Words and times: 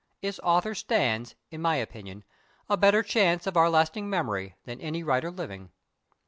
Its 0.23 0.39
author 0.39 0.73
stands, 0.73 1.35
in 1.51 1.61
my 1.61 1.75
opinion, 1.75 2.23
a 2.67 2.75
better 2.75 3.03
chance 3.03 3.45
of 3.45 3.55
our 3.55 3.69
lasting 3.69 4.09
memory 4.09 4.55
than 4.65 4.81
any 4.81 5.03
writer 5.03 5.29
living. 5.29 5.69